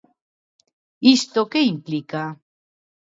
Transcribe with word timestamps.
Isto 1.15 1.41
¿que 1.51 1.59
implica? 1.73 2.23